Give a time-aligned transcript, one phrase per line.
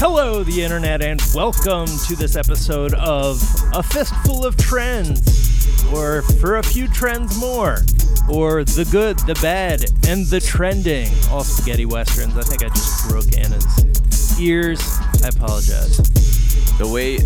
[0.00, 3.42] Hello, the internet, and welcome to this episode of
[3.74, 7.78] A Fistful of Trends, or For a Few Trends More,
[8.30, 11.10] or The Good, the Bad, and the Trending.
[11.32, 12.36] All spaghetti westerns.
[12.36, 14.80] I think I just broke Anna's ears.
[15.24, 15.96] I apologize.
[16.78, 17.16] The way,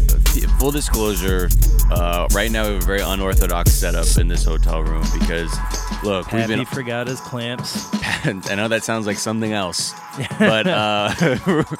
[0.40, 1.48] full disclosure,
[1.90, 5.54] uh, right now we have a very unorthodox setup in this hotel room because,
[6.02, 6.64] look, we've been.
[6.64, 7.88] forgot his clamps.
[8.24, 9.92] I know that sounds like something else,
[10.38, 11.10] but uh,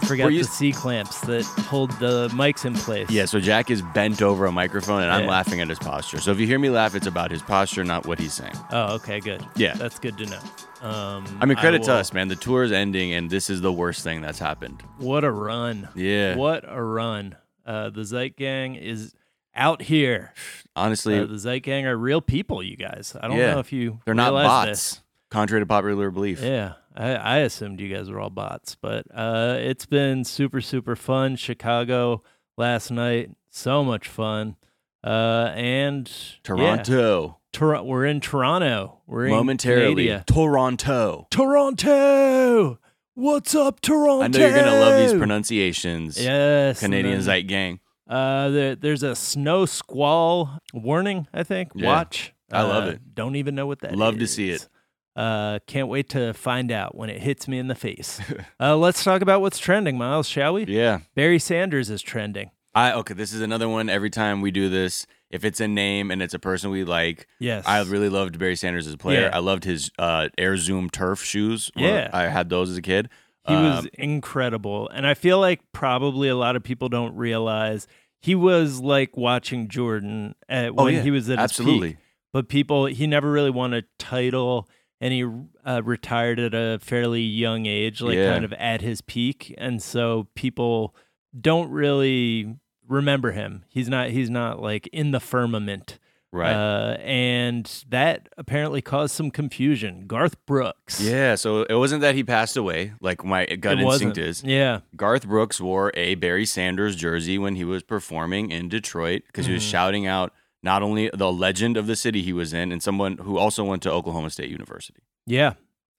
[0.05, 3.09] Forgot the C clamps that hold the mics in place.
[3.11, 6.21] Yeah, so Jack is bent over a microphone, and I'm laughing at his posture.
[6.21, 8.55] So if you hear me laugh, it's about his posture, not what he's saying.
[8.71, 9.47] Oh, okay, good.
[9.57, 9.75] Yeah.
[9.75, 10.41] That's good to know.
[10.83, 12.27] Um, I mean, credit to will- us, man.
[12.29, 14.83] The tour is ending, and this is the worst thing that's happened.
[14.99, 15.89] What a run.
[15.95, 17.37] Yeah, What a run.
[17.67, 19.15] Uh, the Zeit Gang is
[19.55, 20.33] out here.
[20.75, 23.15] honestly, Uh, the Zeit Gang are real people, you guys.
[23.21, 23.53] I don't Yeah.
[23.55, 25.01] know if you they're not bots, this.
[25.31, 26.41] contrary to popular belief.
[26.43, 30.97] Yeah, I, I assumed you guys were all bots, but uh, it's been super, super
[30.97, 31.37] fun.
[31.37, 32.23] Chicago
[32.57, 34.57] last night, so much fun.
[35.05, 39.01] Uh, and yeah, Toronto, Tor- we're in Toronto.
[39.07, 40.23] We're momentarily, in.
[40.25, 41.27] Toronto.
[41.31, 42.79] Toronto.
[43.15, 44.23] What's up, Toronto?
[44.23, 46.19] I know you're gonna love these pronunciations.
[46.23, 47.23] Yes, Canadian man.
[47.23, 47.81] Zeit Gang.
[48.09, 51.27] Uh, there, there's a snow squall warning.
[51.33, 51.73] I think.
[51.75, 51.87] Yeah.
[51.89, 52.33] Watch.
[52.51, 53.15] I love Uh, it.
[53.15, 53.97] Don't even know what that is.
[53.99, 54.67] Love to see it.
[55.15, 58.19] Uh, can't wait to find out when it hits me in the face.
[58.61, 60.65] uh, let's talk about what's trending, Miles, shall we?
[60.65, 61.01] Yeah.
[61.15, 62.51] Barry Sanders is trending.
[62.75, 63.15] I okay.
[63.15, 63.89] This is another one.
[63.91, 67.27] Every time we do this, if it's a name and it's a person we like,
[67.39, 67.65] Yes.
[67.67, 69.23] I really loved Barry Sanders as a player.
[69.23, 69.37] Yeah.
[69.37, 71.71] I loved his uh, Air Zoom turf shoes.
[71.77, 72.09] Yeah.
[72.13, 73.09] I had those as a kid.
[73.47, 74.89] He was Um, incredible.
[74.91, 77.87] And I feel like probably a lot of people don't realize
[78.21, 81.89] he was like watching Jordan at, Oh, when yeah, he was at his absolutely.
[81.91, 81.99] peak.
[82.33, 84.69] But people, he never really won a title
[85.01, 85.27] and he
[85.67, 88.33] uh, retired at a fairly young age, like Yeah.
[88.33, 89.53] kind of at his peak.
[89.59, 90.95] And so people
[91.39, 92.57] don't really
[92.89, 93.65] remember him.
[93.69, 95.99] He's not, he's not like in the firmament.
[96.33, 96.53] right.
[96.55, 100.07] Uh, and that apparently caused some confusion.
[100.07, 101.01] Garth Brooks.
[101.01, 101.35] yeah.
[101.35, 104.17] So it wasn't that he passed away, like my gut It wasn't.
[104.17, 104.43] instinct is.
[104.45, 104.81] Yeah.
[104.97, 109.53] Garth Brooks wore a Barry Sanders jersey when he was performing in Detroit because he
[109.53, 109.71] was Mhm.
[109.71, 110.33] shouting out
[110.63, 113.83] not only the legend of the city he was in and someone who also went
[113.83, 115.01] to Oklahoma State University.
[115.27, 115.55] Yeah.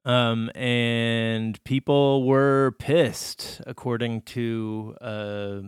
[0.05, 5.59] Um, and people were pissed, according to uh,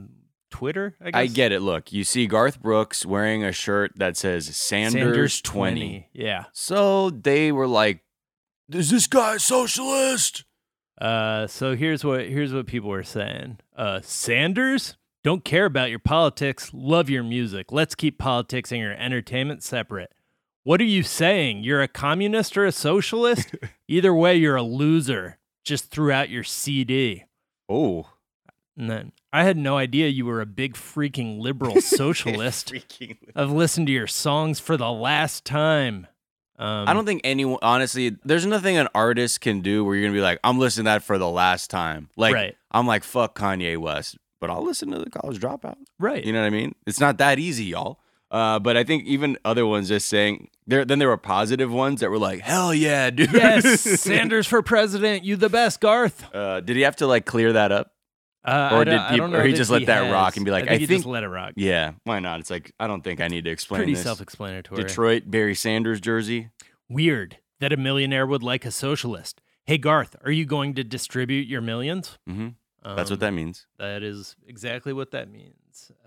[0.49, 0.95] Twitter.
[0.99, 1.61] I guess I get it.
[1.61, 6.09] Look, you see Garth Brooks wearing a shirt that says Sanders, 20.
[6.13, 6.45] Yeah.
[6.51, 8.03] So they were like,
[8.69, 10.43] "Is this guy a socialist?"
[10.99, 13.59] Uh, so here's what here's what people were saying.
[13.75, 16.71] Uh, Sanders don't care about your politics.
[16.73, 17.71] Love your music.
[17.71, 20.13] Let's keep politics and your entertainment separate.
[20.65, 21.63] What are you saying?
[21.63, 23.55] You're a communist or a socialist?
[23.87, 25.37] Either way, you're a loser.
[25.63, 27.23] Just threw out your CD.
[27.69, 28.07] Oh,
[28.77, 32.73] And then I had no idea you were a big freaking liberal socialist.
[32.73, 36.07] Freaking- I've listened to your songs for the last time.
[36.57, 40.17] Um, I don't think anyone, honestly, there's nothing an artist can do where you're gonna
[40.17, 42.55] be like, "I'm listening to that for the last time." Like, Right.
[42.71, 45.75] I'm like, "Fuck Kanye West," but I'll listen to the College Dropout.
[45.99, 46.23] right.
[46.25, 46.73] You know what I mean?
[46.87, 47.99] It's not that easy, y'all.
[48.31, 50.83] Uh, but I think even other ones just saying there.
[50.83, 55.23] Then there were positive ones that were like, "Hell yeah, dude!" yes, Sanders for president.
[55.23, 56.33] You the best, Garth.
[56.33, 57.91] Uh, did he have to like clear that up?
[58.43, 60.11] Uh, Or did don't- I peop- don't or he just let that has.
[60.13, 61.53] rock and be like, I think I he think- just let it rock.
[61.55, 62.39] Yeah, why not?
[62.39, 64.03] It's like I don't think I need to explain Pretty this.
[64.03, 64.83] self-explanatory.
[64.83, 66.49] Detroit Barry Sanders jersey.
[66.89, 69.41] Weird that a millionaire would like a socialist.
[69.65, 72.17] Hey Garth, are you going to distribute your millions?
[72.27, 72.49] hmm
[72.83, 73.65] Um, That's what that means.
[73.79, 75.55] That is exactly what that means.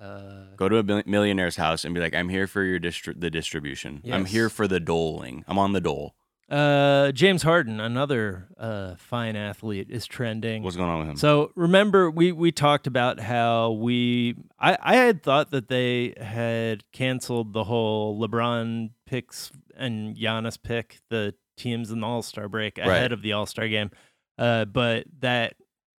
[0.00, 3.30] Uh, Go to a millionaire's house and be like, "I'm here for your distri- the
[3.30, 4.02] distribution.
[4.10, 5.44] I'm here for the doling.
[5.48, 6.14] I'm on the dole.
[6.50, 10.62] uh, James Harden, another uh, fine athlete, is trending.
[10.62, 14.96] What's going on with him?" So remember, we we talked about how we I I
[14.96, 21.90] had thought that they had canceled the whole LeBron picks and Giannis pick the teams
[21.90, 23.12] in the All Star break ahead Right.
[23.12, 23.90] of the All Star game,
[24.38, 25.54] uh, but that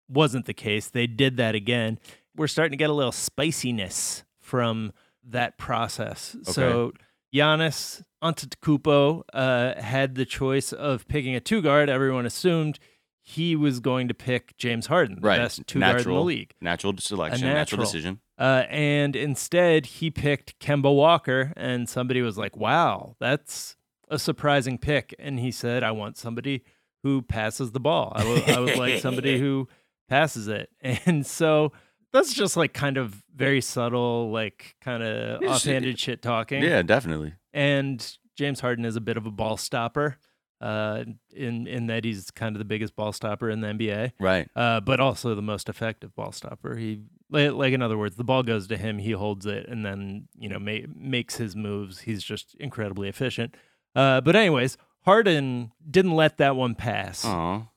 [0.07, 0.87] wasn't the case.
[0.89, 1.99] They did that again.
[2.39, 4.93] We're starting to get a little spiciness from
[5.27, 6.37] that process.
[6.43, 6.93] So
[7.35, 11.89] Giannis Antetokounmpo uh, had the choice of picking a two guard.
[11.89, 12.79] Everyone assumed
[13.21, 15.37] he was going to pick James Harden, the Right.
[15.37, 16.23] best two guard in the Natural.
[16.23, 16.53] league.
[16.61, 17.83] natural selection, natural natural.
[17.85, 18.19] decision.
[18.37, 23.75] Uh, and instead, he picked Kemba Walker, and somebody was like, "Wow, that's
[24.07, 26.63] a surprising pick." And he said, "I want somebody
[27.03, 28.13] who passes the ball.
[28.15, 29.67] I would like somebody who
[30.07, 31.73] passes it." And so
[32.13, 36.61] that's just like kind of very subtle, like kind of Yeah, offhanded shit talking.
[36.63, 37.33] Yeah, definitely.
[37.53, 40.17] And James Harden is a bit of a ball stopper.
[40.61, 44.49] uh, in in that he's kind of the biggest ball stopper in the NBA, Right.
[44.57, 46.75] uh, but also the most effective ball stopper.
[46.75, 50.27] He like, in other words, the ball goes to him, he holds it, and then
[50.37, 52.01] you know ma- makes his moves.
[52.01, 53.55] He's just incredibly efficient.
[53.95, 54.75] Uh, but anyways,
[55.05, 57.23] Harden didn't let that one pass.
[57.23, 57.67] Aw.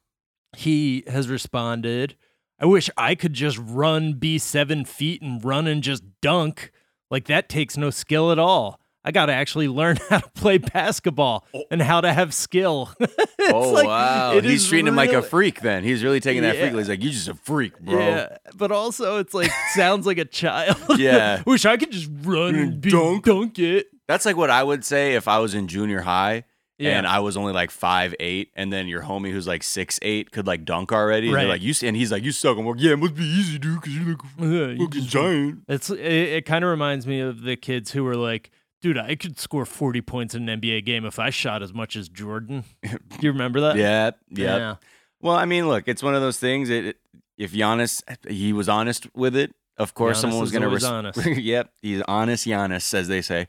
[0.56, 2.16] He has responded.
[2.62, 6.70] I wish I could just run, be seven feet, and run and just dunk.
[7.10, 8.78] Like that takes no skill at all.
[9.04, 11.64] I got to actually learn how to play basketball oh.
[11.72, 12.90] and how to have skill.
[13.44, 14.34] Oh like- wow.
[14.36, 15.82] it He's is treating him like a freak then.
[15.82, 16.68] He's really taking that Yeah.
[16.68, 16.76] freak.
[16.76, 17.98] He's like, You're just a freak, bro.
[17.98, 20.96] Yeah, but also it's like sounds like a child.
[20.96, 21.42] Yeah.
[21.44, 23.24] wish I could just run and be, Dunk.
[23.24, 23.58] dunk.
[23.58, 23.88] it.
[24.06, 26.44] That's like what I would say if I was in junior high
[26.82, 29.98] Yeah, and I was only like five eight, and then your homie who's like six
[30.02, 31.30] eight could like dunk already.
[31.30, 31.40] Right.
[31.42, 32.56] they're like, you and he's like, you suck.
[32.58, 34.46] I'm like, yeah, it must be easy, dude, because you're like Yeah,
[34.78, 35.62] you fucking just- giant.
[35.68, 38.50] It's it, it kind of reminds me of the kids who were like,
[38.80, 41.96] dude, I could score forty points in an NBA game if I shot as much
[41.96, 42.64] as Jordan.
[42.82, 42.90] Do
[43.20, 43.76] you remember that?
[43.76, 44.56] Yeah, yeah.
[44.56, 44.74] Yeah.
[45.20, 46.68] Well, I mean, look, it's one of those things.
[46.70, 46.96] It, it-
[47.38, 49.54] if Giannis, he was honest with it.
[49.78, 50.68] Of course, Giannis someone was going to.
[50.68, 51.26] Res- honest.
[51.38, 53.48] yep, he's honest, Giannis, as they say.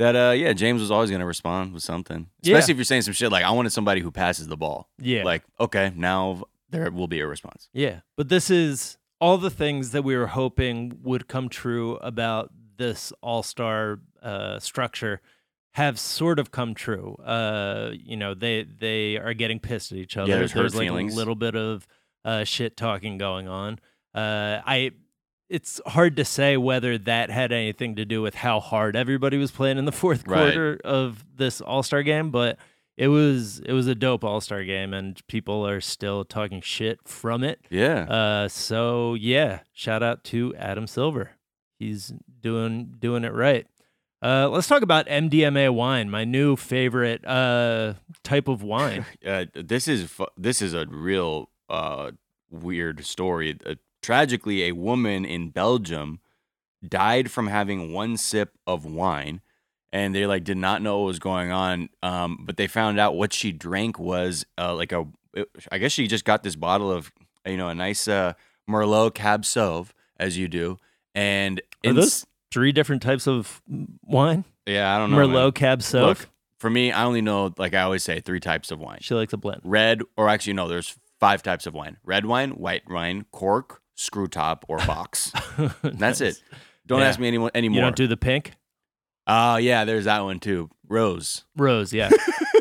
[0.00, 2.54] That uh, yeah, James was always going to respond with something, Yeah.
[2.56, 5.24] especially if you're saying some shit like, "I wanted somebody who passes the ball." Yeah.
[5.24, 7.68] Like, okay, now there will be a response.
[7.74, 12.50] Yeah, but this is all the things that we were hoping would come true about
[12.78, 15.20] this All Star uh, structure
[15.72, 17.16] have sort of come true.
[17.22, 20.32] Uh, you know, they they are getting pissed at each other.
[20.32, 21.12] there's hurt like feelings.
[21.12, 21.86] a little bit of
[22.24, 23.78] uh, shit talking going on.
[24.14, 24.92] Uh, I.
[25.50, 29.50] It's hard to say whether that had anything to do with how hard everybody was
[29.50, 30.38] playing in the fourth Right.
[30.38, 32.56] quarter of this All Star game, but
[32.96, 37.00] it was it was a dope All Star game, and people are still talking shit
[37.06, 37.60] from it.
[37.68, 41.32] Yeah, Uh, so yeah, shout out to Adam Silver.
[41.78, 43.66] He's doing doing it right.
[44.22, 49.06] Uh, let's talk about MDMA wine, my new favorite uh, type of wine.
[49.26, 52.10] uh, this is fu- this is a real uh,
[52.50, 53.58] weird story.
[54.02, 56.20] Tragically, a woman in Belgium
[56.86, 59.40] died from having one sip of wine,
[59.92, 61.88] and they like did not know what was going on.
[62.02, 65.06] Um, but they found out what she drank was uh, like a.
[65.70, 67.12] I guess she just got this bottle of
[67.46, 68.32] you know a nice uh,
[68.68, 70.78] Merlot Cab Sauv as you do,
[71.14, 73.62] and Are those three different types of
[74.02, 74.44] wine?
[74.66, 75.28] yeah I don't know man.
[75.28, 76.02] Merlot, Cab Sauv.
[76.02, 79.14] Look, for me, I only know like I always say three types of wine she
[79.14, 79.60] likes a blend.
[79.64, 84.26] red, or actually no, there's five types of wine: red wine, white wine, cork, screw
[84.28, 85.32] top, or box.
[85.82, 86.42] That's it.
[86.86, 87.08] Don't Yeah.
[87.08, 87.82] ask me any You anymore.
[87.82, 88.52] don't do the pink
[89.26, 90.70] Oh yeah, there's that one too.
[90.88, 92.10] Rose, rose, yeah,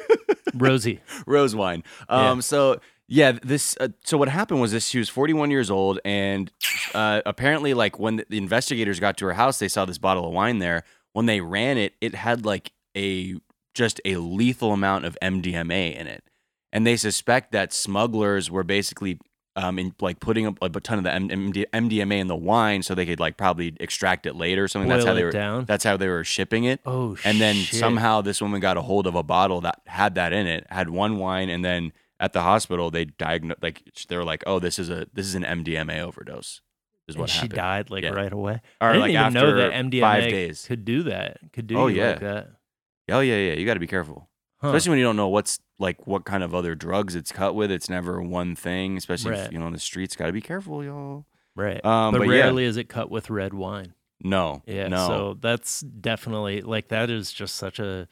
[0.53, 1.00] rosy.
[1.25, 1.83] rose wine.
[2.09, 2.31] Yeah.
[2.31, 3.75] Um, so yeah, this.
[3.80, 6.51] Uh, so what happened was this: she was 41 years old, and
[6.94, 10.33] uh, apparently, like when the investigators got to her house, they saw this bottle of
[10.33, 10.83] wine there.
[11.13, 13.36] When they ran it, it had like a
[13.74, 16.24] just a lethal amount of MDMA in it,
[16.71, 19.18] and they suspect that smugglers were basically
[19.60, 22.96] um, in like putting up a ton of the MD- MDMA in the wine so
[22.96, 24.88] they could like probably extract it later or something.
[24.90, 25.32] that's Boil how they were.
[25.32, 25.66] down.
[25.66, 26.80] That's how they were shipping it.
[26.86, 27.80] Oh, And then shit.
[27.80, 30.90] somehow this woman got a hold of a bottle that had that in it, had
[30.90, 34.80] one wine, and then at the hospital they diagnosed like they were like, oh, this
[34.80, 36.62] is a this is an MDMA overdose.
[37.08, 37.54] Is And what she happened.
[37.56, 38.12] died like Yeah.
[38.12, 38.62] right away.
[38.80, 40.66] Or I didn't like even after know that MDMA five days.
[40.68, 41.38] could do that.
[41.54, 42.10] Could do Oh, yeah.
[42.12, 42.48] like that.
[43.12, 43.54] Oh yeah, yeah.
[43.54, 44.30] You got to be careful,
[44.62, 44.68] Huh.
[44.68, 47.72] especially when you don't know what's like what kind of other drugs it's cut with.
[47.72, 50.16] It's never one thing, especially if, you know on the streets.
[50.16, 51.26] Got to be careful, y'all.
[51.56, 51.84] right.
[51.86, 52.42] Um, but, but yeah.
[52.44, 53.94] rarely is it cut with red wine.
[54.22, 54.89] No, Yeah.
[54.89, 55.08] no.
[55.08, 58.08] So that's definitely like that is just such a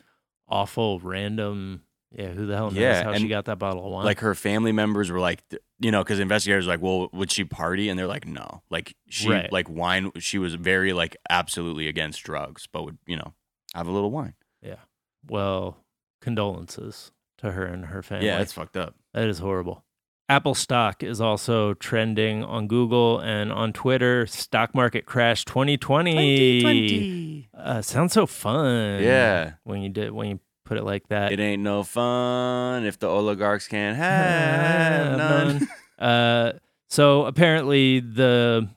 [0.48, 1.82] awful random.
[2.18, 2.30] Yeah.
[2.30, 4.06] Who the hell knows Yeah, how she got that bottle of wine?
[4.06, 5.44] like her family members were like,
[5.80, 7.90] you know, because investigators were like, well, would she party?
[7.90, 9.52] And they're like, no, like she Right.
[9.52, 10.12] like wine.
[10.20, 13.34] She was very like absolutely against drugs, but would you know
[13.76, 14.36] have a little wine.
[14.62, 14.78] Yeah.
[15.28, 15.84] Well,
[16.28, 18.26] condolences to her and her family.
[18.26, 18.96] Yeah, it's fucked up.
[19.14, 19.86] That is horrible.
[20.28, 24.28] Apple stock is also trending on Google and on Twitter.
[24.28, 27.48] Stock market crash 2020.
[27.58, 29.02] Uh, sounds so fun.
[29.02, 29.54] Yeah.
[29.64, 31.32] When you did when you put it like that.
[31.32, 35.70] It ain't no fun if the oligarchs can't have none.
[35.98, 36.52] Uh,
[36.90, 38.70] so apparently the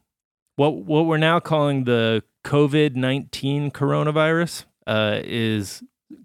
[0.57, 5.83] what what we're now calling the COVID nineteen coronavirus uh, is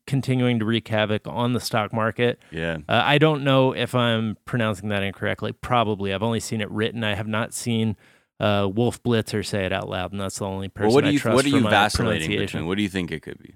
[0.08, 2.40] continuing to wreak havoc on the stock market.
[2.52, 2.78] Yeah.
[2.88, 5.52] Uh, I don't know if I'm pronouncing that incorrectly.
[5.52, 6.14] Probably.
[6.14, 7.04] I've only seen it written.
[7.04, 7.96] I have not seen
[8.40, 11.10] uh, Wolf Blitzer say it out loud, and that's the only person Well, what do
[11.10, 12.68] I you trust what are you vacillating between?
[12.68, 13.56] What do you think it could be?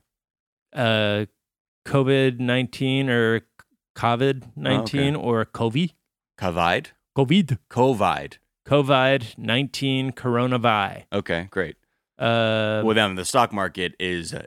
[0.74, 1.26] Uh,
[1.88, 3.42] COVID nineteen or
[3.98, 5.94] COVID nineteen or COVID
[6.40, 6.88] Covid?
[7.18, 8.38] COVID Covid.
[8.68, 11.06] COVID nineteen coronavirus.
[11.12, 11.76] Okay, great.
[12.18, 14.44] Uh, well, then the stock market is uh,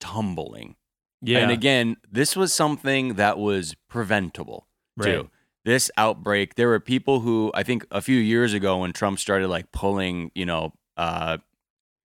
[0.00, 0.76] tumbling.
[1.22, 1.38] Yeah.
[1.38, 4.66] And again, this was something that was preventable
[5.00, 5.30] too.
[5.64, 9.46] This outbreak, there were people who I think a few years ago when Trump started
[9.48, 11.38] like pulling, you know, uh,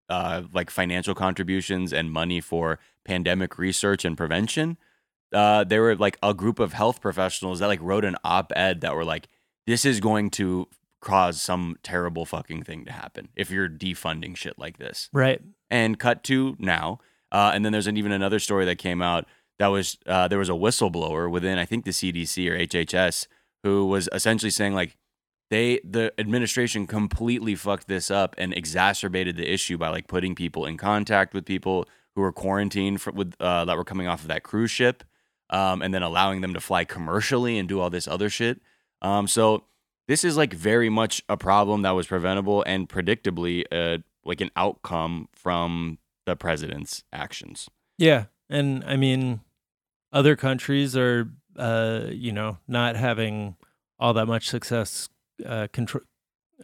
[0.09, 4.77] uh, like financial contributions and money for pandemic research and prevention.
[5.33, 8.95] Uh, there were like a group of health professionals that like wrote an op-ed that
[8.95, 9.27] were like,
[9.65, 10.67] "This is going to
[11.01, 15.41] cause some terrible fucking thing to happen if you're defunding shit like this." Right.
[15.69, 17.00] and cut to now.
[17.31, 19.25] Uh, and then there's an, even another story that came out
[19.60, 23.27] that was uh, there was a whistleblower within I think the CDC or HHS
[23.63, 24.98] who was essentially saying like
[25.50, 30.65] they the administration completely fucked this up and exacerbated the issue by like putting people
[30.65, 34.27] in contact with people who were quarantined for, with uh, that were coming off of
[34.27, 35.03] that cruise ship,
[35.50, 38.60] um, and then allowing them to fly commercially and do all this other shit.
[39.01, 39.65] Um, so
[40.07, 44.51] this is like very much a problem that was preventable and predictably uh, like an
[44.55, 47.67] outcome from the president's actions.
[47.98, 48.25] Yeah.
[48.50, 49.39] And I mean,
[50.13, 53.55] other countries are, uh, you know, not having
[53.98, 55.10] all that much success
[55.46, 55.67] uh,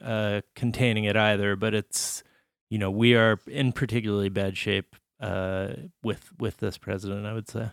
[0.01, 1.55] uh, containing it either.
[1.55, 2.23] But it's,
[2.69, 5.69] you know, we are in particularly bad shape uh,
[6.03, 7.25] with with this president.
[7.25, 7.71] I would say.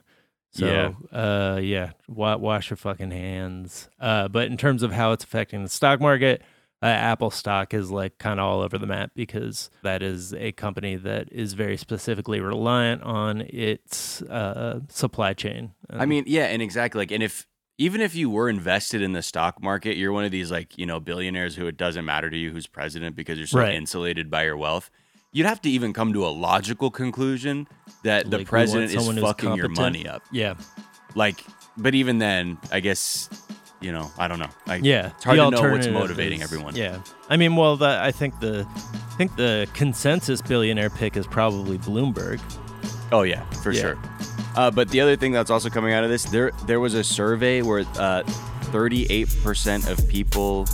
[0.52, 1.16] So, Yeah.
[1.16, 3.88] uh, yeah, wa- wash your fucking hands.
[4.00, 6.42] Uh, but in terms of how it's affecting the stock market,
[6.82, 10.52] uh, Apple stock is like kind of all over the map because that is a
[10.52, 15.72] company that is very specifically reliant on its uh, supply chain.
[15.90, 17.46] I mean, yeah, and exactly like, and if
[17.78, 20.86] even if you were invested in the stock market, you're one of these like you
[20.86, 23.74] know billionaires who it doesn't matter to you who's president because you're so Right.
[23.74, 24.90] insulated by your wealth.
[25.32, 27.68] You'd have to even come to a logical conclusion
[28.04, 30.22] that Like, the president is fucking your money up.
[30.32, 30.54] yeah,
[31.14, 31.44] Like,
[31.76, 33.28] but even then, I guess
[33.80, 34.48] you know, I don't know.
[34.66, 35.08] Like, yeah.
[35.16, 36.76] it's hard the to know what's motivating is- everyone.
[36.76, 41.26] Yeah, I mean, well, that I think the I think the consensus billionaire pick is
[41.26, 42.40] probably Bloomberg.
[43.12, 43.80] Oh yeah, for Yeah.
[43.80, 43.98] sure.
[44.56, 47.04] Uh, but the other thing that's also coming out of this, there there was a
[47.04, 48.22] survey where uh,
[48.72, 50.66] 38% of people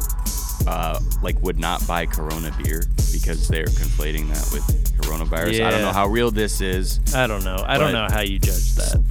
[0.66, 2.82] uh, like would not buy Corona beer
[3.12, 4.64] because they're conflating that with
[5.00, 5.64] coronavirus.
[5.64, 7.00] I don't know how real this is.
[7.14, 7.62] I don't know.
[7.66, 9.02] I don't know how you judge that,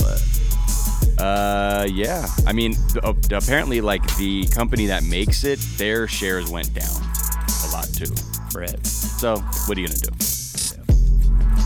[1.18, 2.26] Uh, yeah.
[2.46, 7.02] I mean, uh, apparently, like the company that makes it, their shares went down
[7.66, 8.14] a lot too.
[8.52, 8.86] Brett.
[8.86, 10.10] So, what are you gonna do?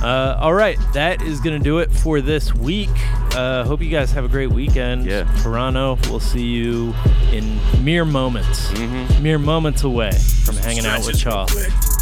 [0.01, 2.89] Uh, all right, that is gonna do it for this week.
[3.35, 5.05] Uh, hope you guys have a great weekend.
[5.05, 5.23] Yeah.
[5.43, 5.97] Toronto.
[6.09, 6.93] We'll see you
[7.33, 8.67] in mere moments.
[8.71, 9.21] Mhm.
[9.21, 10.11] Mere moments away
[10.45, 11.45] from hanging out with Chaw.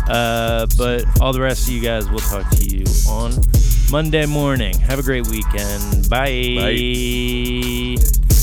[0.07, 3.31] Uh, but all the rest of you guys, we'll talk to you on
[3.91, 4.77] Monday morning.
[4.79, 6.09] Have a great weekend.
[6.09, 6.55] Bye.
[6.57, 8.36] Bye.